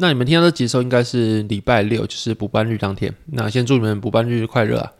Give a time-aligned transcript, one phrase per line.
[0.00, 3.12] 那你们听到这集的时候，应该是礼拜六，就是补班日当天。
[3.32, 4.92] 那先祝你们补班日快乐啊！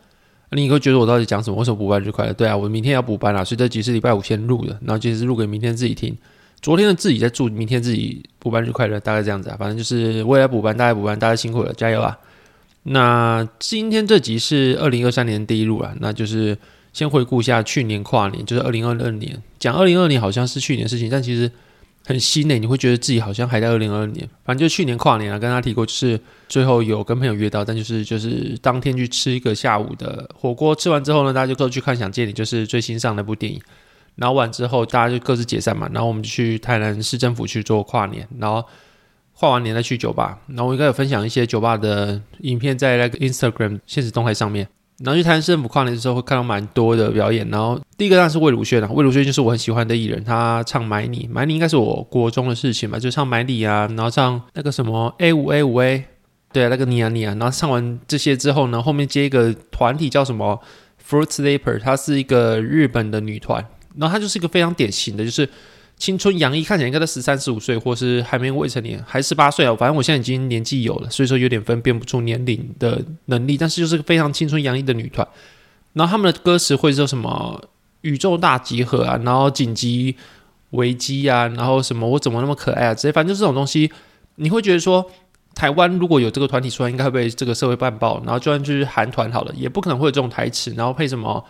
[0.51, 1.57] 那你会觉得我到底讲什么？
[1.57, 2.33] 为什么补班日快乐？
[2.33, 6.13] 对啊，我明天要补班啊，所以这集是礼拜五先录的，然后其实是录给明天自己听。
[6.61, 9.57] 昨天的自己在祝明天自己补班日快乐，大概这样子啊。
[9.57, 12.19] 反正就是未来补班，大家补班，大家辛苦了，加油啊！
[12.83, 16.59] 那今天这集是二零二三年第一录啊，那就是
[16.93, 19.41] 先回顾一下去年跨年，就是二零二二年。
[19.61, 21.49] 讲二零二二年好像是去年的事情，但其实。
[22.09, 33.61] 很新诶，你会觉得自己好像还在二零二二年，反正就去年跨年啊，跟他提过，就是最后有跟朋友约到，但就是就是当天去吃一个下午的火锅，吃完之后呢，大家就各自去看《想见你》，就是最新上那部电影。
[34.15, 38.65] 然后完之后，大家就各自解散嘛，然后我们就去台南市政府去做跨年，然后
[39.35, 40.41] 跨完年再去酒吧。
[40.47, 44.67] 然后我应该有分享一些酒吧的影片在那个 Instagram 现实动态上面。
[45.05, 47.49] 然后去台南市政府跨年的时候，会看到蛮多的表演。
[47.51, 56.05] 然后第一个当然是魏如萱啊，魏如萱就是我很喜欢的艺人，他唱《买你》，《买你》应该是我国中的事情吧，就唱《买你》啊，然后唱那个什么 A 五 A 五 A，
[56.53, 57.35] 对啊，那个你啊你啊。
[57.39, 60.61] 然后唱完这些之后呢，后面接一个团体叫什么
[61.09, 63.65] Fruit Slapper，她是一个日本的女团，
[63.97, 65.49] 然后她就是一个非常典型的，就是。
[65.99, 69.75] 青春洋溢，看起来应该在十三、十五岁，或是还没未成年，还十八岁啊。
[69.75, 73.57] 反正我现在已经年纪有了，所以说有点分辨不出年龄的能力。
[73.57, 75.27] 但是就是个非常青春洋溢的女团。
[75.95, 77.61] 然后他们的歌词会说什么
[78.03, 80.15] “宇宙大集合”啊，然后紧急
[80.71, 82.95] 危机啊，然后什么我怎么那么可爱啊？
[82.95, 83.91] 这些反正就是这种东西，
[84.37, 85.05] 你会觉得说，
[85.57, 88.23] 台湾如果有这个团体出来，应该会被这个社会办爆。
[88.25, 91.45] 然后就算就是韩团好了，也不可能会有这种台词，然后配什么。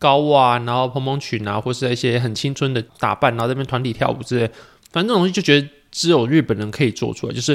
[0.00, 4.46] 高袜，然后蓬蓬裙啊，或是一些很青春的打扮，然后在那边团体跳舞之类，
[4.90, 7.34] 反正这种东西就觉得只有日本人可以做出来。
[7.34, 7.54] 就是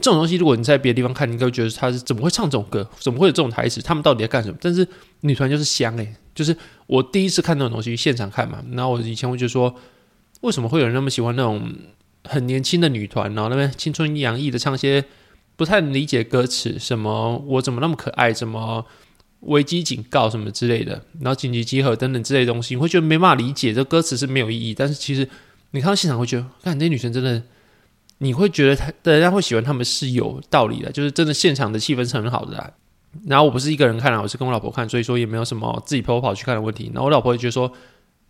[0.00, 4.56] 这种东西，如果你在别的地方看，你应该会觉得他是怎么会唱这种歌，怎么会有这种台词，他们到底在干什么？
[4.60, 4.88] 但是
[5.20, 6.56] 女团就是香诶、就是
[6.86, 8.64] 我第一次看那种东西，现场看嘛。
[8.72, 9.74] 然后我以前会觉得说，
[10.40, 11.70] 为什么会有人那么喜欢那种
[12.24, 15.04] 很年轻的女团，然后那边青春洋溢的唱一些
[15.56, 18.86] 不太理解歌词，什么我怎么那么可爱，什么。
[19.46, 24.74] 危机警告什么之类的，然后紧急集合等等之类的东西，你会觉得没办法理解，这歌词是没有意义。
[24.74, 25.28] 但是其实
[25.72, 27.42] 你看到现场会觉得，看这女生真的，
[28.18, 32.70] 你会觉得她，人家会喜欢她们是有道理的，就是真的现场的气氛是很好的啊。
[33.26, 36.90] 然后我不是一个人看啊，我是跟我老婆看，所以说也没有什么自己跑跑去看的问题。
[36.92, 37.70] 然后我老婆也觉得说，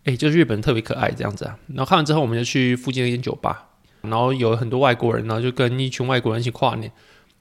[0.03, 1.57] 哎，就是日本人特别可爱这样子啊。
[1.67, 3.69] 然后看完之后，我们就去附近的一间酒吧，
[4.01, 6.91] 然后有很多外国人，然后就跟一群外国人一起跨年。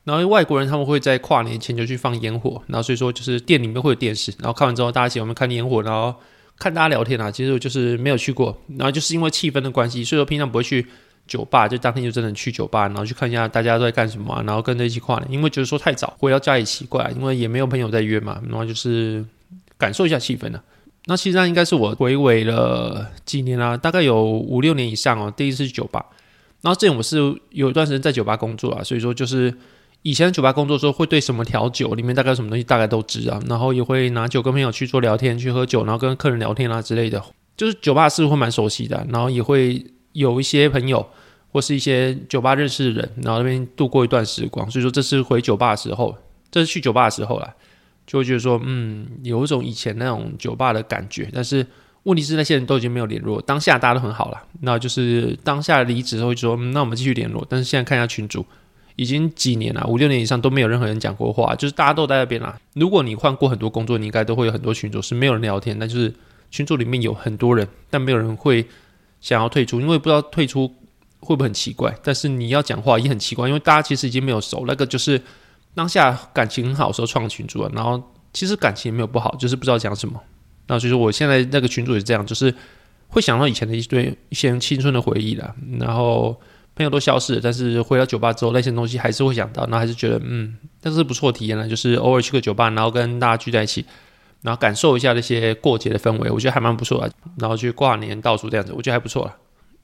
[0.04, 6.14] 然后外国人他们会在跨年前就去放烟火，然后所以说就是店里面会有电视，然后看完之后大家一起我们看烟火，然后
[6.58, 7.30] 看大家聊天啊。
[7.30, 10.86] 其实我就是没有去过，然后就是因为气氛的关系，所以说平常不会去
[11.26, 15.32] 酒吧，就当天就真的去酒吧，然后去看一下大家都在干什么，然后跟着一起跨年。
[15.32, 19.24] 因为觉得说太早回到家也奇怪，因为也没有朋友在约嘛，然后就是
[19.78, 20.60] 感受一下气氛呢。
[21.06, 26.04] 那其实那应该是我回味了几年啦，大概有五六年以上哦，第一次去酒吧。
[26.60, 27.16] 然后之前我是
[27.48, 29.54] 有一段时间在酒吧工作啊，所以说就是。
[30.04, 37.24] 以前酒吧工作的时候，会对什么调酒里面大概什么东西大概都知啊，然后也会拿酒跟朋友去做聊天，去喝酒，然后跟客人聊天啊之类的，
[37.56, 39.82] 就是酒吧是会蛮熟悉的，然后也会
[40.12, 41.06] 有一些朋友
[41.50, 44.70] 或是一些酒吧认识的人，然后那边度过一段时光。
[44.70, 46.14] 所以说这次回酒吧的时候，
[46.50, 47.54] 这是去酒吧的时候啦，
[48.06, 51.30] 就会觉得说，嗯，有一种以前那种酒吧的感觉。
[51.32, 51.66] 但是
[52.02, 57.46] 问题是那些人都已经没有联络，当下大家都很好了，那就是当下离职后就说，那我们继续联络。
[57.48, 58.44] 但是现在看一下群主。
[58.96, 62.56] 已经几年了，五六年以上都没有任何人讲过话，就是大家都在那边啦。
[62.74, 66.14] 如果你换过很多工作，你应该都会有很多群组是没有人聊天，但就是
[66.48, 68.64] 群组里面有很多人，但没有人会
[69.20, 70.68] 想要退出，因为不知道退出
[71.18, 71.92] 会不会很奇怪。
[72.04, 74.64] 但是你要讲话也很奇怪，因为大家其实已经没有熟。
[74.66, 75.20] 那个就是
[75.74, 78.00] 当下感情很好的时候创群组啊，然后
[78.32, 80.22] 其实感情也没有不好，就是不知道讲什么。
[80.68, 82.54] 那所以说我现在那个群主也是这样，就是
[83.08, 86.40] 会想到以前的一堆一些青春的回忆啦，然后。
[86.76, 93.84] 朋友都消失了，但是回到酒吧之后，那些东西还是会想到，然后还是觉得嗯，但是不错体验了，就是偶尔去个酒吧，然后跟大家聚在一起，
[94.42, 97.12] 然后感受一下那些过节的氛围，我觉得还蛮不错的。
[97.38, 99.36] 然后去跨年倒数这样子，我觉得还不错了。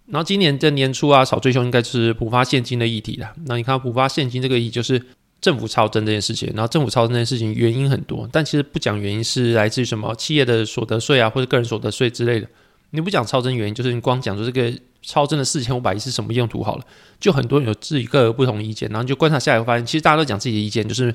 [0.07, 3.33] 然后今年这年初啊，炒最凶应该就是普发现金的议题了。
[3.47, 5.01] 那你看普发现金这个议题，就是
[5.41, 6.53] 政府超征这件事情。
[6.57, 12.49] 然后政府超征这件事情原因很多，但其实不讲原因是来自于什么企业的所得税啊，或者个人所得税之类的。
[12.91, 16.85] 你不讲超征原因，就是你光讲说这个超真的四千五百亿是什么用途好了，
[17.19, 18.89] 就很多人有自己各个不同意见。
[18.91, 21.15] 然后就观察下来，发现其实大家都讲自己的意见，就是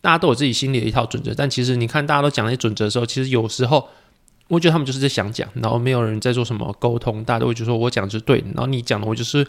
[0.00, 1.32] 大家都有自己心里的一套准则。
[1.34, 3.88] 但其实你看大家都讲那些准则的时候，其实有时候。
[4.48, 9.42] 我觉得他们就是在想讲，然后没有人在做什么沟通，大家都会觉得说我讲的是对的，然后你讲的我就是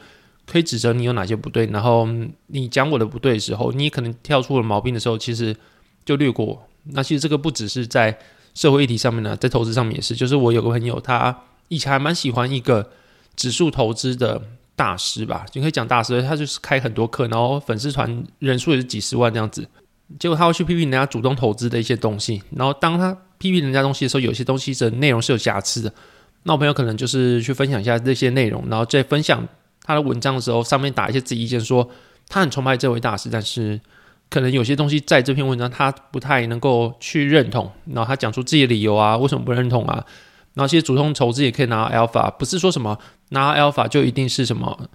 [0.46, 2.08] 可以指责你有哪些不对，然后
[2.48, 5.54] 你讲我的不对的时候，你可能跳出了毛病的时候，其实
[6.06, 6.66] 就略过。
[6.86, 8.18] 那其实这个不只是在
[8.54, 10.16] 社会议题上面呢，在投资上面也是。
[10.16, 11.38] 就是我有个朋友，他
[11.68, 12.90] 以前还蛮喜欢一个
[13.36, 14.42] 指数投资的
[14.76, 19.68] 大师吧，就可以讲大师，他就是开很多课，然后粉丝团人数也是几十万这样子。
[20.20, 25.92] 结果他会去批评人家主动投资的一些东西，然后当他批评人家东西的时候，有些东西的内容是有瑕疵的。
[26.44, 29.48] 那我朋友可能就是去分享一下这些内容，然后在分享
[29.82, 31.90] 他的文章的时候，上面打一些自己意见，说
[32.30, 33.82] 他很崇拜这位大师，但是
[34.30, 37.72] 可能有些东西在这篇文章他不太能够去认同。
[37.86, 40.06] 然后他讲出自己的理由啊，为什么不认同啊？
[40.56, 42.98] 然后其实主动投资也可以拿到 alpha，不是说什么
[43.30, 44.90] 拿 alpha 就一定是什么。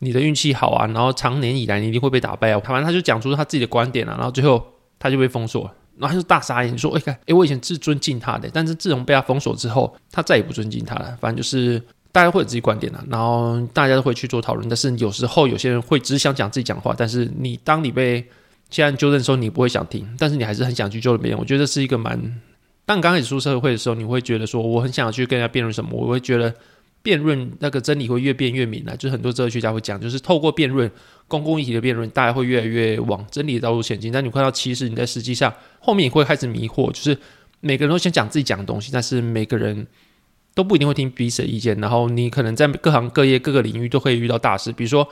[0.00, 2.60] 你的运气好啊，然后长年以来你一定会被打败啊。
[2.64, 4.62] 反正他就讲出他自己的观点啊，然后最后
[4.98, 11.16] 他就被封锁，然后他就大傻眼，说：“哎，看，哎，我以前是尊敬他的，但是自从被他封锁之后，他再也不尊敬他了。
[11.20, 11.80] 反正就是
[12.10, 14.68] 大家会有自己观点啊，然后大家都会去做讨论。
[14.68, 18.20] 但是有时候有些人会只想讲自己讲话，但是你当你被
[18.68, 21.38] 其他人纠正的时候，你不会想听，但是你还是很想去纠正别人。
[21.38, 22.20] 我觉得这是一个蛮……
[22.86, 26.54] 当刚开始出社会的时候，你会觉得说我很想要去跟人家辩论什么，我会觉得。”
[27.04, 30.90] 辩论那个真理会越辩越明啊，就是很多哲学家会讲，就是透过辩论
[31.28, 34.10] 公共议题的辩论，大家会越来越往真理的道路前进。
[34.10, 37.14] 但你看到，其实你在实际上后面你会开始迷惑，就是
[37.60, 39.86] 每个人都想讲自己讲的东西，但是每个人
[40.54, 41.78] 都不一定会听彼此的意见。
[41.78, 45.06] 然后你可能在各行各业各个领域都可以遇到大事，比如说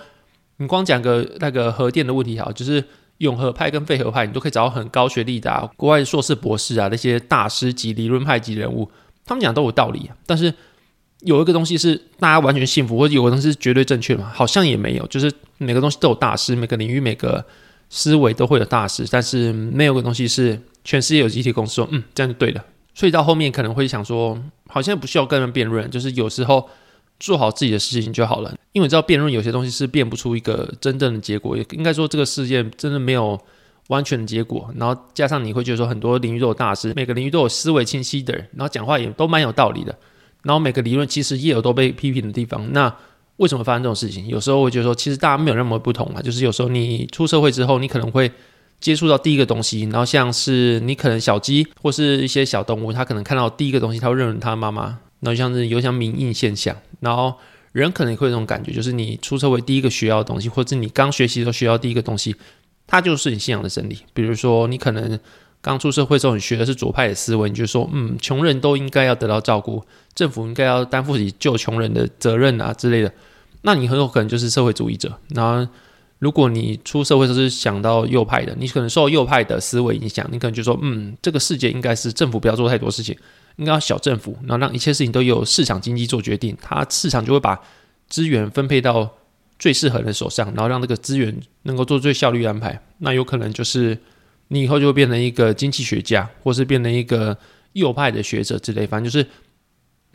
[0.56, 2.82] 你光讲个那个核电的问题，好，就是
[3.22, 8.90] 永和派跟废和派，你都可以找到很高学历的啊，国外硕士博士啊，那些大师级理论派级人物，
[9.24, 10.54] 他们讲都有道理，但是。
[11.24, 14.28] 有一个东西是大家完全信服，或者有个东西是绝对正确嘛？
[14.34, 17.44] 好像也没有，就是每个东西都有大师，每个领域每个
[17.88, 22.60] 思维都会有大师，但是没有个东西是全世界有集体公司说，嗯，这样就对的。
[22.92, 24.36] 所以到后面可能会想说，
[24.66, 26.68] 好像不需要跟人辩论，就是有时候
[27.22, 28.52] 做好自己的事情就好了。
[28.72, 33.38] 因为你知道辩论有些东西是辩不出一个真正的结果，也应该说这个世界真的没有
[33.88, 34.68] 完全的结果。
[34.76, 39.96] 然后加上你会觉得说很多领域都有大师，每个领域都有思维清晰的人，然后讲话也都蛮有道理的。
[40.42, 42.92] 然后每个理论其实也有都被批评的地方，那
[43.36, 44.26] 为什么发生这种事情？
[44.26, 48.30] 有时候我觉得说，其实大家没有那么不同啊，就是有时候你出社会之后，你可能会
[48.80, 57.34] 接触到第一个东西，然后像是你可能小鸡或是一些小动物，它可能看到第一个东西，它会认为它妈妈，然后像是有像铭印现象，然后
[57.72, 62.36] 人可能会有这种感觉，就是你出社会第一个学到的东西，或者你刚学习的时候学到第一个东西，
[62.86, 64.00] 它就是你信仰的真理。
[64.12, 65.18] 比如说你可能。
[65.64, 69.80] 刚出社会时候，你学的是左派的思维，你就说，嗯，穷人都应该要得到照顾，
[70.12, 73.12] 政府应该要担负起救穷人的责任啊之类的。
[73.60, 75.16] 那你很有可能就是社会主义者。
[75.28, 75.72] 然后，
[76.18, 83.16] 如果你出社会时是想到右派的，你可能受右派的思维影响，你可能就说，嗯，这个世界应该是政府不要做太多事情，
[83.56, 87.60] 应该要小政府，然后让一切事情都由市场经济做决定，它市场就会把
[88.08, 89.10] 资源分配到
[89.58, 92.80] 最适合的人手上，然后让这个资源能够做最效率的安排。
[92.98, 93.98] 那有可能就是。
[94.48, 97.34] 你以后就会变成一个经济学家，或是变成一个
[97.72, 98.86] 右派的学者之类。
[98.86, 99.26] 反正就是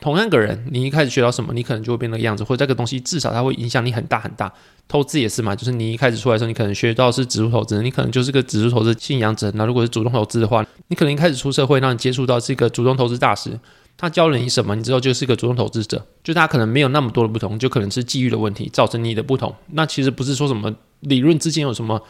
[0.00, 4.52] 同样个人，你一开始学到什么，你可能就会变那个样子，或者这个东西至少它会影响你很大很大。
[4.86, 9.50] 投资也是嘛，就是你一开始出来的时候，你可能学到是指数投资，你可能就是个指数投资信仰者。
[9.56, 13.58] 那如果是主动投资的话，你可能一开始出社会，让你接触到是一个主动投资大师，
[13.96, 16.06] 他教了你什么，你之后就是一个主动投资者。
[16.22, 19.54] 就他可能没有那么多的不同，就可能是机遇的问题造成你的不同。
[19.72, 22.00] 那其实不是说什么理论之间有什么。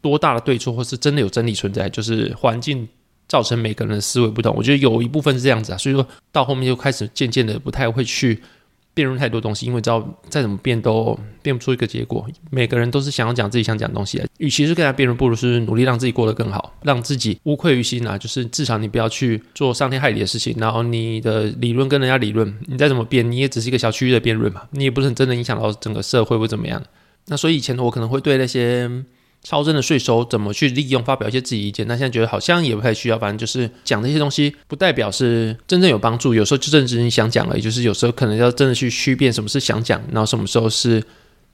[0.00, 2.86] 多大的对错，或是真的有真理存在，就是环境
[3.34, 4.54] 造成每个人的思维不同。
[4.56, 8.40] 我觉得有一部分是这样子啊，所以说到后面就开始渐渐的不太会去
[8.94, 12.24] 辩论太多东西，因为知道再怎么辩都辩不出一个结果。
[12.50, 18.16] 每个人都是想要讲自己想讲的东西，与其是跟他辩论，不如是努力让自己过得更好，让自己无愧于心啊。
[18.16, 26.80] 就是至少你不要去做伤天害理的事情，然后你的理论跟人家理论，你再怎么辩，你也只是一个小区域的辩论嘛，你也不是真的影响到整个社会或怎么样。
[27.26, 28.88] 那所以以前我可能会对那些。
[29.44, 31.04] 超真的税收怎么去利用？
[31.04, 33.18] 发表一些自己意见，那现在觉得好像也不太需要。
[33.18, 36.32] 反正就是讲这些东西，不代表是真正有帮助。
[36.34, 41.04] 有时候就正是你想讲而已，就是有时候可能要真的去区辨什么是想讲，然后什么时候是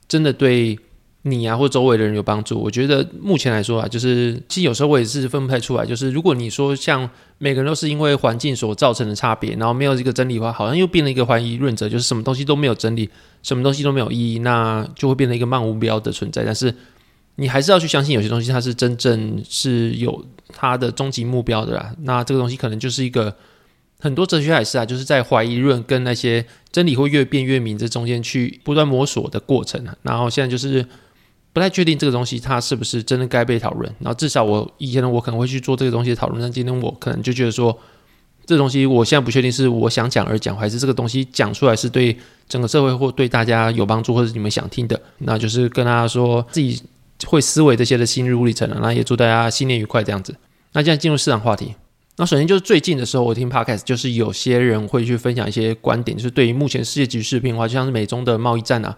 [0.08, 0.78] 真的对
[1.22, 2.58] 你啊或周围的人有帮助。
[2.58, 5.84] 我觉得目前来说啊，就是其实有时候我也是分不太出来。
[5.84, 13.10] 就是如果你说像每个人都是因为环境所造成的差别，然后没有这个真理的话，好像又变了一个怀疑论者，就是什么东西都没有真理，
[13.42, 16.44] 什么东西都没有意义，那就会变成一个漫无标的存在。
[16.44, 16.72] 但是
[17.40, 21.92] 你还是要去相信有些东西它是真正是有它的终极目标的啦。
[22.02, 23.34] 那这个东西可能就是一个。
[24.02, 26.42] 很多哲学还是啊，就是在怀疑论跟那些
[26.72, 29.94] 真理会越辩越明这中间去不断摸索的过程啊。
[30.00, 30.82] 然后现在就是
[31.52, 33.94] 不太确定这个东西它是不是真的该被讨论。
[33.98, 37.78] 然后至少我以前我可能会去做这个东西的讨论，但今天我可能就觉得说，
[38.46, 42.16] 这东西我现在不确定是我想讲而讲，还是这个东西讲出来是对
[42.48, 44.98] 整个社会或对大家有帮助，或者你们想听的。
[45.18, 46.82] 那就是跟大家说自己
[47.26, 48.78] 会思维这些的心路历程了。
[48.80, 50.36] 那也祝大家新年愉快这样子。
[50.72, 51.74] 那现在进入市场话题。
[52.16, 58.94] 那首先就是最近的时候，我听 Podcast，就是有些人会去分享一些观点，就是对于目前世界局势变化，就像是美中的贸易战啊，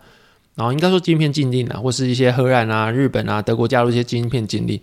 [0.56, 4.80] 然后应该说晶片禁令啊，或是一些荷兰啊、日本啊、德国加入一些晶片禁令，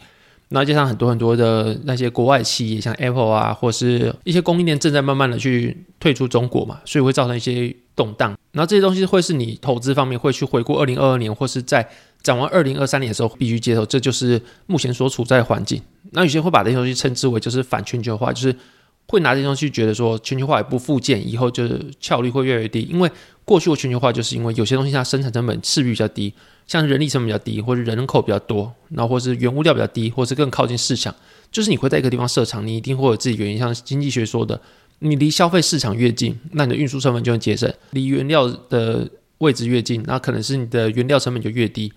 [0.52, 8.36] 那加上很多很多的那些国外企业，像 Apple 啊，或是一些供应链正在慢慢的去退出中国嘛，所以会造成一些动荡。
[8.52, 11.88] 然后这些东西会是你投资方面会去回顾二零二二年，或是在
[12.24, 15.80] 展望二零二三年的时候必须接受，这就是目前所处在的环境。
[16.14, 18.56] 那有些人会把这些东西称之为就是反全球化，就是
[19.08, 22.82] 会拿这些东西觉得说全球化也不复建，以后就是效率会越来越低。
[22.92, 23.12] 因为
[23.46, 26.34] 过去的全球化就是因为有些东西它生产成本势必比较低，
[26.70, 31.14] 像人力成本比较低，或者人口比较多，然后或是原物料比较低，或是更靠近市场，
[31.52, 33.58] 就是你会在一个地方设厂，你一定会有自己原因。
[33.58, 34.62] 像经济学说的，
[35.00, 39.10] 你离消费市场越近，那你的运输成本就会节省；离原料的
[39.40, 41.92] 位置越近，那可能是你的原料成本就越低。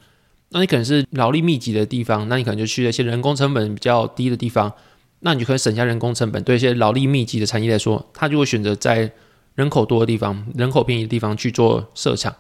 [0.49, 4.73] 那你可能是劳力密集的地方，那你可能就去一些人工成本比较低的地方，
[5.21, 6.43] 那你就可以省下人工成本。
[6.43, 9.13] 对一些劳力密集的产业来说，他就会选择在
[9.55, 12.35] 人口多的地方、人口便宜的地方去做设厂。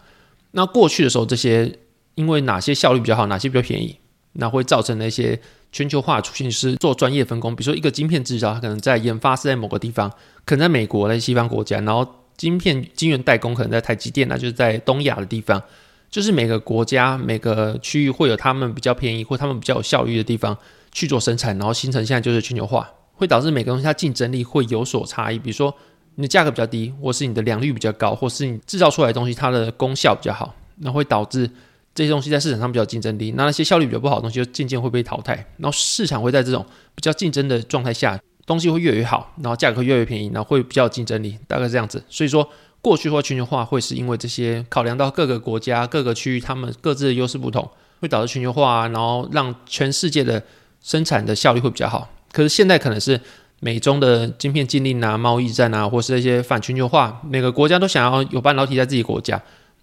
[0.52, 1.78] 那过去的时候，这些
[2.14, 3.98] 因为哪些效率比较好，哪些比较便宜，
[4.34, 5.40] 那会造成那些
[5.70, 7.54] 全球化出现，是做专业分工。
[7.56, 10.10] 比如说一个晶片制造，它可能在研发是在某个地方，
[10.44, 15.62] 可能在美国、在西方国家，然后晶片晶圆代工可能在台积电，那就是在东亚的地方。
[16.10, 20.54] 就是每个国家每个区域会有他们比较便宜或他们比较有效率的地方
[20.92, 25.38] 去做生产，然后形成现在就是全球化，会导致每个东西它竞争力会有所差异。
[25.38, 25.74] 比如说
[26.16, 31.50] 你的价格比较低，或是你的良率比较高，或是你制造出来的东西它的功效比较好，那会导致
[31.94, 33.32] 这些东西在市场上比较竞争力。
[33.36, 42.02] 那那些效率比较不好的东西就渐渐会被淘汰，然后市场会在这种比较竞争的状态下，东西会越来越好，然后价格会越来越便宜，然后会比较有竞争力，大概这样子。
[42.08, 42.48] 所以说。
[42.82, 47.70] 过去或全球化会是因为这些考量到各个国家、各个区域他们各自的优势不同，
[48.00, 50.42] 会导致全球化，然后让全世界的
[50.80, 52.10] 生产的效率会比较好。
[52.32, 53.20] 可是现在可能是
[53.60, 59.40] 美中的晶片禁令啊、贸易战啊，或是那些反全球化，每个国家都想要有半导体在自己国家。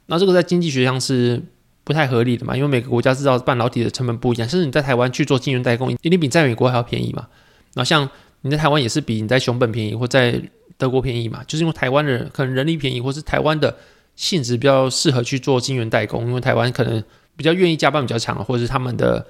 [0.08, 1.42] 那这个在经济学上是
[1.90, 7.28] 不太合理的嘛，因为每个国家制造半导体的成本不一样，甚至你在台湾去做晶圆代工，一定比在美国还要便宜嘛。
[7.74, 8.08] 然后像
[8.42, 10.40] 你在台湾也是比你在熊本便宜，或在
[10.78, 13.76] 德国便宜嘛，就是因为台湾的人可能人力便宜，或是台湾的
[14.16, 17.04] 性质比较适合去做晶圆代工，因为台湾可能
[17.36, 19.26] 比较愿意加班比较强，或者是他们的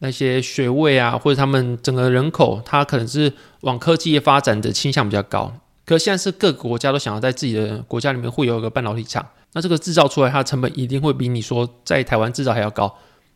[0.00, 5.54] 那些学位啊，或者他们整个人口，他可能是往科技业发展的倾向比较高。
[5.86, 12.94] 可现在是各个国家都想要在自己的国家里面会有一个半导体厂，那这个制造出来它的成本一定会比你说在台湾制造还要高。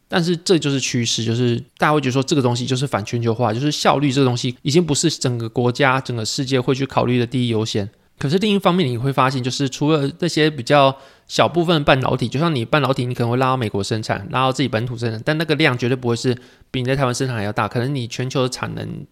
[0.08, 7.90] 但是这就是趋势，就是大家会觉得说这个东西就是反全球化，就是效率这个东西已经不是整个国家、整个世界会去考虑的第一优先。
[8.18, 10.96] 可是另一方面，你会发现，就是除了那些比较
[11.26, 16.34] 小部分半导体，就像你半导体，你可能会拉到美国生产，拉到自己本土生产，但那个量绝对不会是
[16.70, 17.66] 比你在台湾生产还要大。
[17.68, 19.04] 可能你全球的产能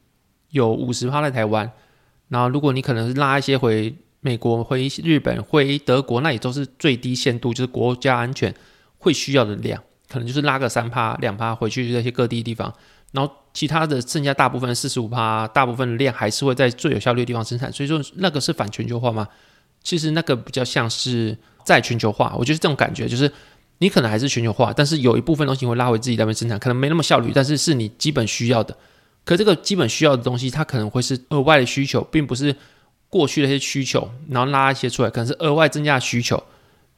[0.51, 1.71] 有五十趴在台湾，
[2.29, 3.95] 然后如果你可能拉一些回
[4.25, 8.53] 美国、回日本、回德国，那也都是最低限度，就是国家安全
[8.97, 9.83] 会需要的量。
[10.09, 12.73] 可能就是拉个三趴两趴回去这些各地地方，
[13.13, 17.71] 然后其他的剩下大部分四十五趴，大部分的量还是会在最有效率的地方生产。
[17.71, 19.29] 所以说那个是反全球化吗？
[19.83, 22.35] 其实那个比较像是在全球化。
[22.39, 23.31] 我觉得这种感觉就是
[23.79, 28.75] 你可能还是全球化，但是有一部分东西会拉回自己那边生产，可能没那么效率，但是是你基本需要的。
[29.25, 32.55] 可这个基本需要的东西，它可能会是额外的需求，并不是
[33.15, 36.43] 过去的一些需求，然后拉一些出来，可能是额外增加需求。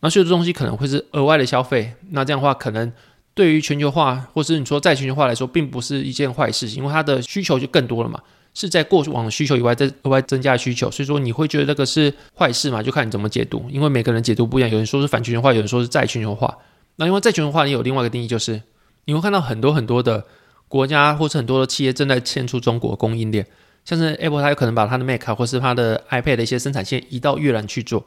[0.00, 2.90] 那所以这东西可能会是额外的消费，那这样的话，可能
[3.34, 8.18] 对于全球化，或是你说在全球化来说，并不是一件坏事，因为它的需求就更多了嘛，
[8.54, 12.82] 是在过往的需求以外，再额外增加需求，所以说你会觉得这个是坏事嘛？
[12.82, 16.56] 就看你怎么解读，因为每个人解读不一样，有人说是反全球化，有人说是在全球化。
[16.96, 18.62] 那因为在全球化，也有另外一个定义，就是
[19.04, 20.24] 你会看到很多很多的
[20.66, 23.46] 国家或是很多的企业正在迁出中国供应链，
[23.86, 28.04] 像是 Apple，它有可能把它的 Mac 或是它的 iPad 的一些生产线移到越南去做。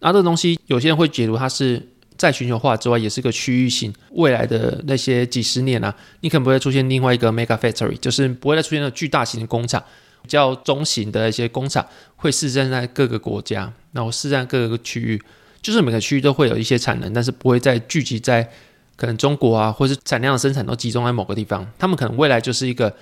[0.00, 1.80] 那这个东西，有些人会解读它是
[2.18, 3.94] 在全球化之外，也是个区域性。
[4.10, 9.80] 未来的那些几十年啊，你可能不会出现另外一个 mega factory，就是不会再出现那种巨大型的工厂，
[10.22, 11.86] 比较中型的一些工厂
[12.16, 15.22] 会释散在各个国家，然后释散各个区域，
[15.62, 18.50] 就是每个区域都会有一些产能，但是不会再聚集在
[18.96, 21.64] 可能中国啊，或是产量的生产都集中在某个地方。
[21.78, 22.92] 他们可能未来就是一个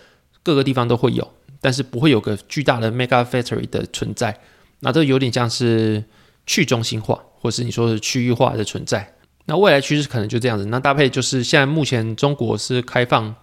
[0.42, 1.26] 各个地方都会有，
[1.60, 4.38] 但是不会有个巨大的 mega factory 的存在。
[4.80, 6.04] 那这有点像是
[6.46, 7.18] 去中心化。
[7.42, 9.14] 或是你说的区域化的存在，
[9.46, 10.66] 那未来趋势可能就这样子。
[10.66, 13.34] 那搭配就是现在目前中国是开放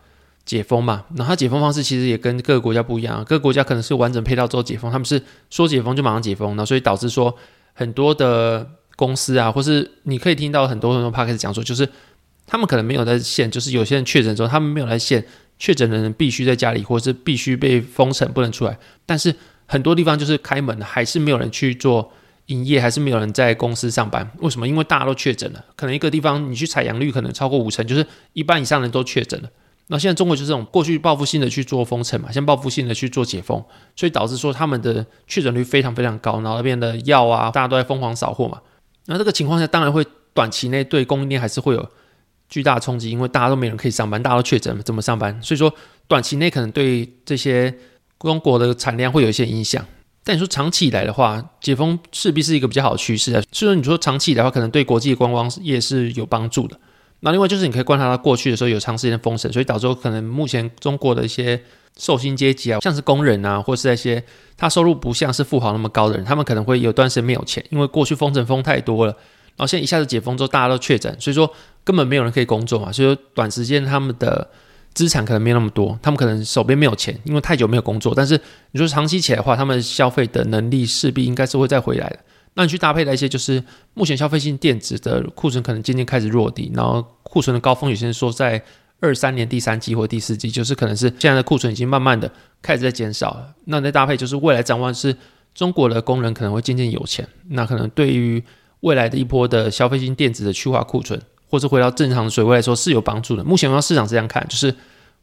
[0.46, 5.20] 解封嘛，那它解封方式其实也跟各个国家不一样，各个国家可能是完整配套之后解封，他们是
[5.50, 7.36] 说解封就马上解封，那所以导致说
[7.74, 11.90] 很多的公司啊，或是你可以听到很多很多 podcast 讲说，就是
[12.46, 15.26] 他们可能没有在线，就是有些人确诊之后，他们没有在线，
[15.60, 19.36] 确诊的人必须在家里，或者是必须被封城不能出来，但是
[19.66, 22.12] 很多地方就是开门还是没有人去做。
[22.48, 24.66] 营业还是没有人在公司上班，为什么？
[24.66, 29.50] 因为大家都确诊了，可能一个地方你去采阳率可能超过五成，就是一半以上的人都确诊了。
[29.88, 33.62] 那现在中国就是这种过去报复性的去做封城嘛，现在报复性的去做解封，
[33.98, 38.62] 所以导致说他们的确诊率非常非常高，然后那边的药啊，大家都在疯狂扫货嘛。
[39.08, 41.90] 那这个情况下当然会短期内对供应链还是会有
[42.50, 45.38] 巨大冲击，因为大家都没人可以上班，大家都确诊，怎么上班？
[45.42, 45.74] 所以说
[46.08, 47.74] 短期内可能对这些
[48.20, 49.86] 中国的产量会有一些影响。
[50.24, 53.42] 但你说长期以来的话，解封势必是一个比较好的趋势啊。
[53.52, 56.78] 所以说你说长期以来的话，可能对国际观光业是有帮助的。
[57.22, 61.60] 那另外就是你可以观察到过去的时候有长时间的封城，所以导致可能目前中国的一些
[61.98, 64.24] 受薪阶级啊，像是工人啊，或是那些
[64.56, 69.16] 他收入不像是富豪那么高的人，他们可能会有段时间没有钱，因为过去封城封太多了，
[69.58, 71.52] 然后现在一下子解封之后大家都确诊，所以说
[71.84, 72.92] 根本没有人可以工作嘛。
[72.92, 74.48] 所以说短时间他们的。
[74.94, 78.16] 资产可能没有那么多，他们可能手边没有钱，因为太久没有工作。
[78.16, 78.36] 但是
[78.72, 82.18] 你说长期起来的话，他们消费的能力势必应该是会再回来的。
[82.56, 88.60] 那你去搭配的一些，就是目前消费性电子的库存可能渐渐开始落地，然后库存的高峰有些人说在
[89.00, 92.32] 二三年第三季或第四季，就是可能是现在的库存已经慢慢的
[92.64, 93.54] 开始在减少了。
[93.66, 95.16] 那再搭配就是未来展望是
[95.54, 98.44] 中国的工人可能会渐渐有钱，那可能对于
[98.82, 101.22] 未来的一波的消费性电子的去化库存。
[101.50, 103.42] 或者回到正常的水位来说是有帮助的。
[103.42, 104.76] 目前，我们市场是这样看，就是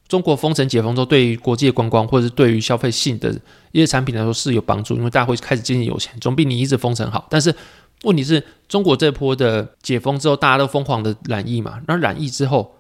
[0.08, 3.30] 中国封城解封之后，对于国际的观光或者是对于消费性的
[3.72, 7.26] 一些产品来说是有帮助，因为大家会开始渐渐有钱，总比你一直封城好。
[7.28, 7.54] 但是
[8.04, 12.74] 问题是，中国这波的解封之后，大家都疯狂的染疫嘛，那染疫之后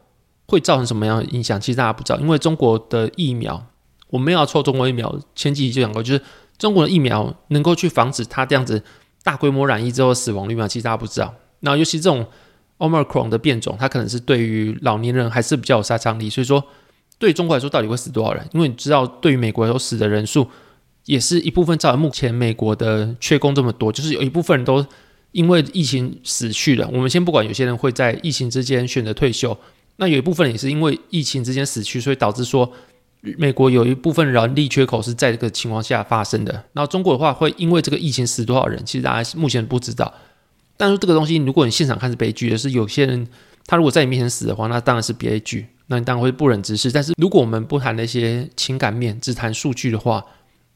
[0.46, 1.60] 会造成什么样的影响？
[1.60, 3.62] 其实大家不知道，因为中国的疫苗，
[4.08, 6.22] 我们要抽中国疫苗，前几集就讲过，就是
[6.56, 8.82] 中国的疫苗能够去防止它这样子
[9.24, 10.68] 大规模染疫之后死亡率嘛？
[10.68, 11.34] 其实大家不知道。
[11.58, 12.24] 那尤其这种。
[12.78, 16.62] Omicron 的变种，它可能是对于老年人还是比较有杀伤力，所以说
[17.18, 18.44] 对中国来说，到底会死多少人？
[18.52, 20.48] 因为你知道，对于美国来说，死的人数
[21.04, 24.84] 也是一部分造成目前美国的缺工这么多，就是有一部分人都
[25.30, 26.90] 因为疫情死去了。
[26.92, 29.56] 我们先不管有些人会在疫情之间选择退休，
[29.96, 32.70] 那有一部分也是因为疫情之间死去，所以导致说
[33.38, 36.52] 美国有一部分人力缺口是在这个情况下发生的。
[36.72, 38.84] 然后中国的话，会因为这个疫情死多少人？
[38.84, 40.12] 其实大家目前不知道。
[40.76, 43.26] 但是这个东西，如果你现场看是悲剧，是有些人
[43.66, 46.90] 他如果在你面前死的话，那当然是悲剧，那你当然会不忍直视。
[46.90, 50.24] 但是如果我们不谈那些情感面，只谈数据的话，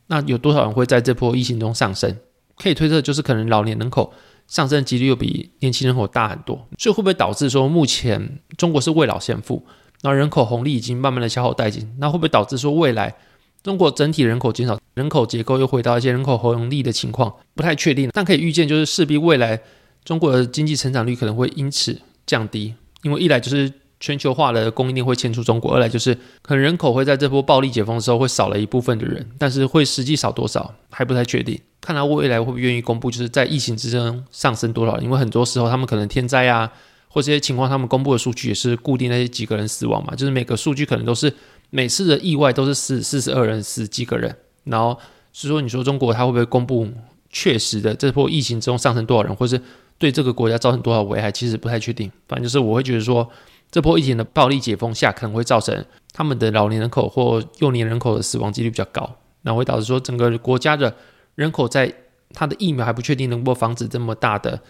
[0.06, 2.16] 那有多少人会在这波疫情中丧生？
[2.56, 4.12] 可以推测，就是可能老年人口
[4.46, 6.66] 上升的几率又比年轻人口大很多。
[6.78, 9.64] 所以会不会导致说，目前中国是未老先富，
[10.02, 11.88] 然后人口红利已经慢慢的消耗殆尽？
[11.98, 13.14] 那会不会导致说，未来
[13.62, 17.34] 中国整体人口减少，人口结构又回到一些人口红利的情况？
[17.54, 19.60] 不太确定，但可以预见，就是势必未来。
[20.04, 31.60] 中国的经济成长率可能会因此降低，因为一来就是全球化的供应链会迁出中国，二来就是可能人口会在这波暴力解封的时候会少了一部分的人，但是会实际少多少还不太确定。
[31.82, 36.72] 看他未来会不会愿意公布，就是在疫情之中上升多少，因为很多时候他们可能天灾啊
[37.08, 41.32] 或这些情况，他们公布的数据也是固定那些几个人死亡嘛，就是每个数据可能都是
[41.70, 44.98] 每次的意外都是四四十二人死几个人，然后
[45.32, 46.88] 是说你说中国它会不会公布
[47.30, 49.60] 确实的这波疫情之中上升多少人，或是？
[50.00, 52.08] 对这个国家造成多少危害，其实不太确定。
[52.28, 53.28] 反正就是我会觉得说，
[53.68, 60.94] 这波疫情的暴力解封下，可能会造成他们的老年人口或幼年人口的死亡几率比较高，那会导致说整个国家的
[61.34, 61.92] 人口在
[62.32, 64.62] 它的疫苗还不确定能够防止这么大的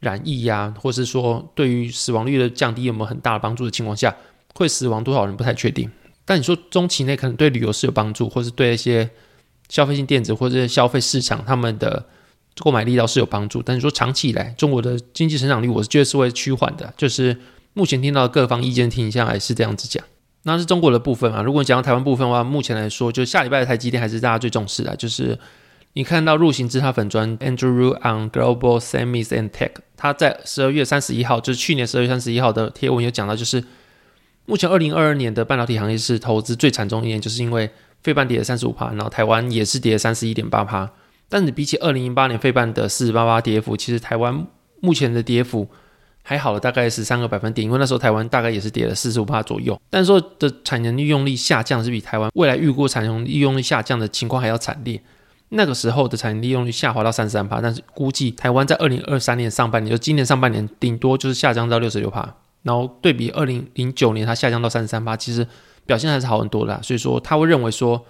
[0.00, 4.14] 染疫呀、啊，或是说对于死亡率的降低有没有很大的帮助的情况下，
[4.54, 5.90] 会死亡多少人不太确定。
[6.24, 9.08] 但你说中期内可能对旅游是有帮助，或是对一些
[9.68, 12.06] 消费性电子或者消费市场他们的。
[12.58, 16.90] 购买力倒是有帮助，但你说长期以来，中国的经济成长率，我是觉得是会趋缓的。
[16.96, 17.36] 就是
[17.74, 20.02] 目前听到各方意见听下来是这样子讲，
[20.44, 21.42] 那是中国的部分啊。
[21.42, 25.38] 如果你讲到台湾部分的话，目前来说，就下礼拜的台积电还是大家最重视的，就是
[25.96, 33.64] 你看到入行之他粉砖 Andrew Ru on Global Semis and Tech，他在十二月三十一号，就是去年十二月三十一号的贴文有讲到，就是
[34.44, 37.70] 目前二零二二年的半导体行业是投资最惨重一年，就是因为
[38.02, 40.90] 费半跌了三十五趴，然后台湾也是跌了三十一点八趴。
[41.30, 44.46] 但是比起二零零八年费半的四十八趴跌幅，其实台湾
[44.80, 45.66] 目前的跌幅
[46.22, 49.80] 还好了，大概十三个百分点，因为那时候台湾大概也是跌了四十五趴左右。
[49.88, 55.00] 但是说的产能利用率下降是比台湾未来预估产能利用率下降的情况还要惨烈。
[55.50, 62.34] 那个时候的产能利用率下滑到三十三趴，但是估计台湾在二零二三年上半年，就今年上半年，顶多就是下降到六十六趴。
[62.62, 65.46] 然后对比二零零九年，它下降到三十三趴，其实
[65.84, 66.82] 表现还是好很多的。
[66.82, 68.04] 所以说，他会认为说，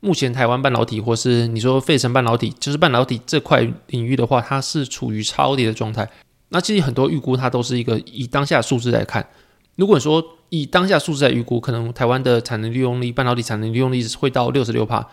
[0.00, 6.08] 目前台湾半导体或是你说费城半导体，就是半导体这块领域的话，它是处于超跌的状态。
[6.48, 9.28] 那其实很多预估，它都是一个以当下数字来看。
[9.76, 15.06] 如果说以当下数字来预估，可能台湾的产能利用率，半导体产能利用率会到六十六趴。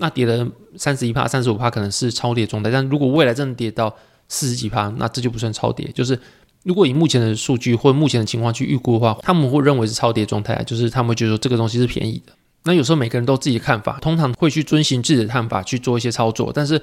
[0.00, 2.70] 那跌了三十一趴、三十五趴，可能是超跌状态。
[2.70, 3.94] 但如果未来真的跌到
[4.28, 5.86] 四十几趴，那这就不算超跌。
[5.94, 6.18] 就是
[6.62, 12.32] 如果以目前的数据或目前的情况去预估的话，他们会认为是超跌状态，就是他们觉得说这个东西是便宜的。
[12.64, 16.50] 那有时候每个人都自己的看法，通常会去遵循自己的看法去做一些操作。
[16.54, 16.80] 但是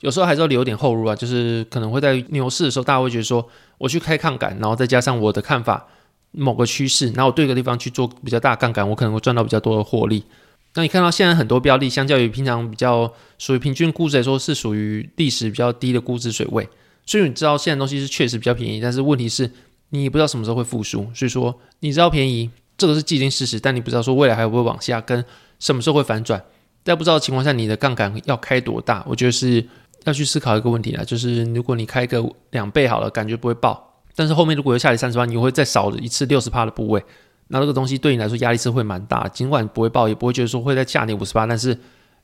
[0.00, 3.44] 有时候还是要留点后路啊，就是可能会在牛市的时候，大家会觉得说
[3.78, 5.86] 我去开杠杆，然后再加上我的看法
[6.30, 10.24] 某个趋势，然后我对一个地方去做比较大杠杆，我可能会赚到比较多的获利。
[10.74, 16.68] 那你看到现在很多标的，相较于平常比较属于平均估值来说，是属于历史比较低的估值水位。
[17.04, 19.50] 所以你知道现在东西是确实比较便宜，但是问题是
[19.88, 21.10] 你不知道什么时候会复苏。
[21.12, 25.24] 所以说你知道便宜，这个是既定事实，但你不知道说未来还会不会往下，跟
[25.58, 26.40] 什么时候会反转。
[26.84, 29.04] 在不知道的情况下，你的杠杆要开多大？
[29.08, 29.66] 我觉得是
[30.04, 37.04] 要去思考一个问题啦，就是如果你开个两倍好了，感觉不会爆，但是后面如果又下跌三十万，你会再少一次六十趴的部位。
[37.52, 41.76] 那这个东西对你来说压力是会蛮大，尽管不会爆，也不会觉得说会再下跌五十八，但是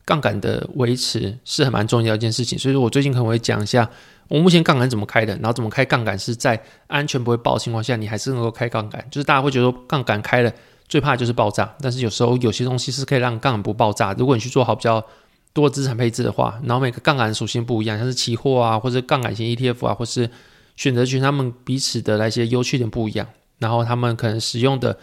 [0.04, 2.56] 杠杆的维持是很蛮重要的一件事情。
[2.56, 3.90] 所以说我最近可能会讲一下
[4.28, 9.04] 我目前杠杆怎么开的，然后怎么开杠杆是在安全不会爆的情况下，你还是能够开杠杆。
[9.10, 10.52] 就是大家会觉得说杠杆开了
[10.86, 14.12] 最怕就是爆炸，但是有时候有些东西是可以让杠杆不爆炸。
[14.16, 15.04] 如果你去做好比较
[15.52, 20.30] 多资产配置的话，然后每个杠杆属性不一样，像是期货啊，或者杠杆型 ETF 啊，或是
[20.76, 23.26] 选择权，他们彼此的那些优缺点不一样，
[23.58, 24.96] 然后他们可能使用的。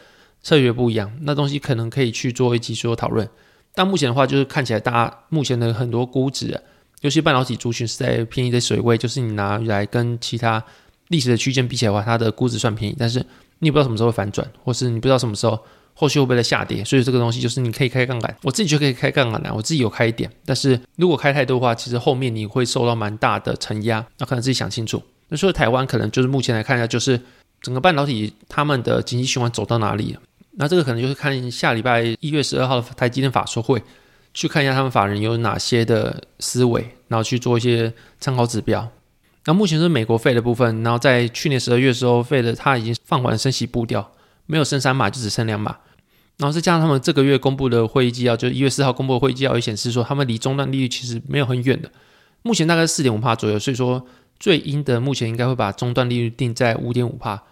[0.43, 3.27] 策略不一样，那东西可能可以去做一集做讨论。
[3.73, 6.62] 但目前的话，就是看起来大家目前的很多估值，
[7.01, 10.63] 尤其半导体族群是在便宜的水位，就是你拿来跟其他
[11.08, 12.95] 历史的区间比起来的话，它的估值算便宜。
[12.99, 13.19] 但是
[13.60, 15.60] 你也不知道什么时候会反转，或是你不知道什么时候
[15.93, 16.84] 后续会不会再下跌。
[16.86, 20.29] 所以这个东西就是你可以开杠杆，我自己就可以开杠杆的，我自己有开一点。
[20.45, 25.01] 但是如果开太多的话，其实后面你会受到蛮大的承压，那可能自己想清楚。
[25.29, 27.19] 那所以台湾可能就是目前来看一下，就是
[27.60, 30.21] 整个半导体他们的经济循环走到哪里了。
[30.55, 33.81] 那这个可能就是看下礼拜一月十二号的台积电法说会，
[34.33, 38.87] 去看一下他们法人有哪些的思维，然后去做一些参考指标。
[39.45, 44.11] 那目前是美国费的部分，然后在去年十二月时候，费的他已经放缓升息步调，
[44.45, 45.75] 没有升三码就只升两码。
[46.37, 51.91] 然后再加上他们这个月公布的会议纪要，就一月四号公布的会议纪要也显示说，他们离中断利率其实没有很远的，
[52.43, 54.05] 目前大概四点五帕左右，所以说
[54.39, 57.43] 最鹰的目前应该会把中断利率定在五点五帕。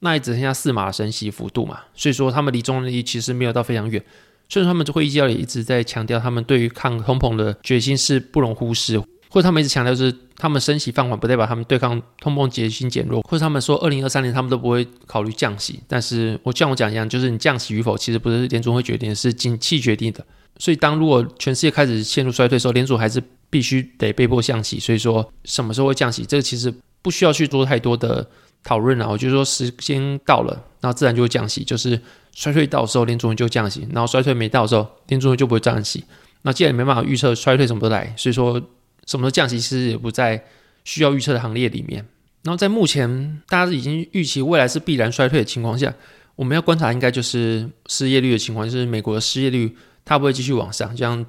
[0.00, 4.02] 那也只剩下四码的升息幅度嘛，所以说他们离终端利率其实没有到非常远。
[4.48, 15.80] 所以他们这会议纪要也一直在强调，他们对于抗通膨的决心是不容忽视，或者他们一直强调是他们升息放缓不代表他们对抗通膨决心减弱，或者他们说二零二三年他们都不会考虑降息。
[15.86, 20.24] 但是我像我讲一样，就是你降息与否，其实不是联准会决定，是景气决定的。
[20.58, 24.80] 所以当如果全世界开始陷入衰退的时候，联准还是必须得被迫降息。
[24.80, 28.26] 所以说什么时候会降息，这个其实不需要去做太多的。
[28.64, 31.64] 讨论啊，我就说时间到了，然后自然就会降息。
[31.64, 32.00] 就是
[32.34, 36.04] 衰退到的时候，联准会就降息；然后衰退没到的时候，联准会就不会降息。
[36.42, 38.60] 那既然没办法预测衰退什么都来，所以说
[39.06, 40.44] 什么时候降息其实也不在
[40.84, 42.06] 需要预测的行列里面。
[42.42, 45.92] 然后在目前大家已经预期未来是必然衰退的情况下，
[46.36, 50.96] 我们要观察应该就是失业率的情况，就是美国的失业率它不会继续往上。
[50.96, 51.24] 像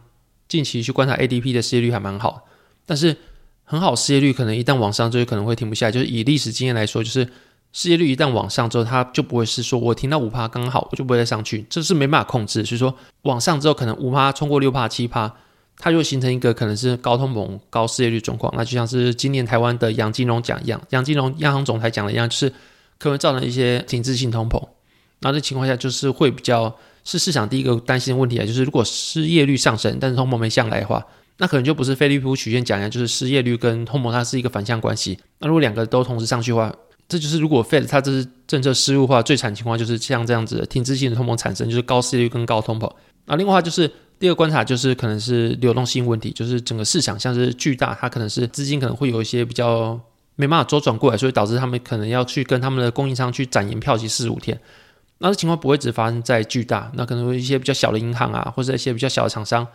[0.47, 2.45] 近期去观察 ADP 的失业率还蛮好，
[2.85, 3.15] 但是。
[3.71, 5.91] 很好，失业率可能一旦往上，就可能会停不下来。
[5.91, 7.29] 就是以历史经验来说，就是
[7.71, 12.65] 失业率一旦往上之后，它就不会是说我停到五趴刚好，我就不会再上去，这是没办法控制。
[12.65, 15.32] 所以说往上之后，可能五趴冲过六趴、七趴，
[15.77, 18.51] 它就会形成一个可能是高通膨、高失业率状况。
[18.58, 22.51] 那就像是今年台湾的杨金龙讲一样，杨金龙央行总裁讲的一样，就是
[22.97, 24.60] 可能造成一些停滞性通膨。
[25.19, 31.05] 那这情况下，就是会比较是市场第一个担心的问题啊，就是如果失业率上升，但是通膨没下来的话。
[31.41, 35.17] 那可能就不是菲利普曲线讲一样，就是失业率跟通膨它是一个反向关系。
[35.39, 36.73] 那如果两个都同时上去的话，
[37.08, 42.91] 这就是如果 Fed 它这是政策失误的话，最惨情况就是像这样子的停滞性的通膨产生，就是高失业率跟高通膨。
[43.25, 49.99] 那另外的话就是第二个观察就是可能是流动性问题，就是整个市场像是巨大，它可能是资金可能会有一些比较
[50.36, 54.60] 没办法周转过来，所以导致他们可能要去跟他们的供应商去展延票期四十五天。
[55.19, 59.65] 那这情况不会只发生在巨大，那可能会一些比较小的银行啊，或者一些比较小的厂商，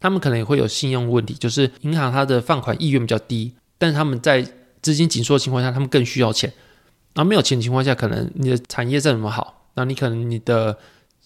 [0.00, 4.46] 他们可能也会有信用问题，就是银行它的放款意愿比较低，但是他们在
[4.82, 6.52] 资金紧缩的情况下，他们更需要钱。
[7.14, 10.76] 那没有钱的情况下，可能你的产业再怎么好，那你可能你的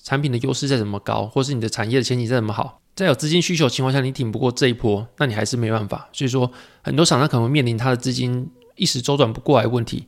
[0.02, 6.08] 产品的优势再怎么高，或是你的产业的前景再怎么好，在有资金需求的情况下，你挺不过这一波，那你还是没办法。
[6.12, 6.50] 所以说，
[6.82, 10.06] 很多厂商可能面临他的资金一时周转不过来问题。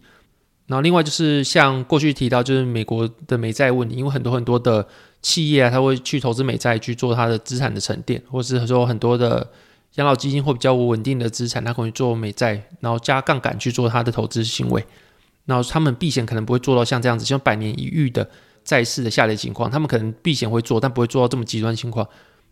[0.66, 4.87] 然后另外就是像过去提到，就是美国的美债问题，因为很多很多的
[5.22, 9.46] 企业啊，他会去投资美债去做他的资产的沉淀，或是说很多的
[9.96, 14.85] 养老基金或比较稳定的资产，它可能做美债，然后加杠杆去做它的投资行为。
[15.46, 18.28] 然后他们避险可能不会做到像这样子，像百年一遇的
[18.64, 22.06] 债市的下跌情况，他们可能避险会做，但不会做到这么极端情况。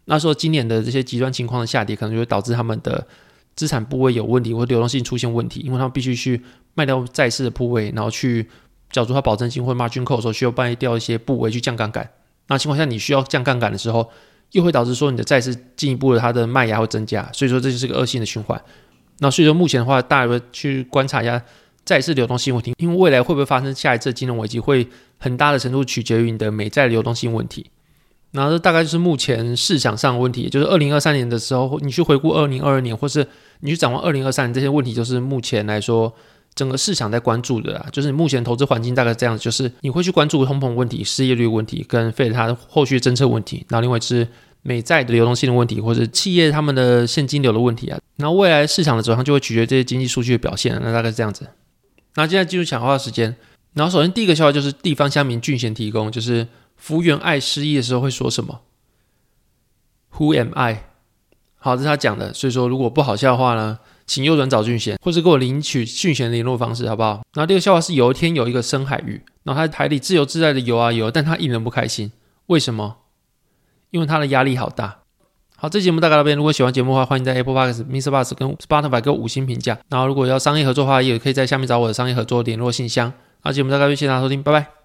[0.06, 3.06] 那说今年的这些极端情况的下跌，可能就会导致他们的
[3.54, 6.42] 资产部位有问题，或流动性出现问题，因为他们必须去。
[6.74, 8.48] 卖掉债市的部位，然后去
[8.88, 12.08] 缴出他保证金或 margin call 的时候，需要卖掉一些部位去降杠杆。
[12.48, 14.10] 那情况下，你需要降杠杆的时候，
[14.52, 18.60] 又会导致说你的债市进一步的它的卖压会增加，所以说这就是个恶性的循环。
[19.18, 21.42] 那所以说目前的话，大家去观察一下
[21.84, 27.66] 债市流动性问题，因为未来会不会发生下一次金融危机，会很大的程度取决于你的美债流动性问题。
[28.30, 33.26] 然后这大概就是目前市场上的问题，就是二零二三年的时候，你去回顾二零二二年，或是
[33.60, 36.14] 你去展望二零二三年这些问题，就是目前来说。
[36.58, 44.26] 整个市场在关注的啊，就是目前投资环境大概这样子，就是你会去关注通膨问题、失业率问题跟 Fed 它后续政策问题，然后另外是
[44.62, 51.46] 美债的流动性的问题，或者企业他们的现金流的问题啊，然后未来市场的走向就会取决于这些经济数据的表现，那大概是这样子。
[52.16, 53.36] 那现在进入抢话时间，
[53.74, 58.62] 然后首先第一个笑话就是地方乡民俊贤提供，就是福原爱失忆的时候会说什么
[60.16, 60.86] ？Who am I？
[61.60, 63.78] 好，这是他讲的，所以说如果不好笑的话呢？
[64.08, 67.22] 请右转找俊贤，或是给我领取俊贤的联络方式，好不好？
[67.34, 72.10] 然后第二个笑话是，有一天有一个深海鱼，然后他在海里自由自在的游啊游，但他一点不开心，
[72.46, 72.96] 为什么？
[73.90, 74.98] 因为他的压力好大。
[75.56, 79.78] 好，这节目大概到这边，如果喜欢节目的话，欢迎在 Apple Podcast、MixerBox 跟 Spotify 给我五星评价。
[79.88, 83.12] 然后如果要商业合作的话，也可以在下面找我的商业合作联络信箱。
[83.40, 84.68] 好，节目大概就谢谢大家收听，拜拜。